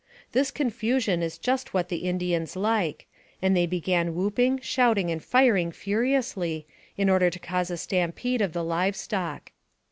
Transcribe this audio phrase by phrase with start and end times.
[0.31, 3.05] This confusion is just what the Indians like,
[3.39, 6.65] and they began whooping, shouting, and firing furi ously,
[6.97, 9.51] in order to cause a stampede of the liVe stock.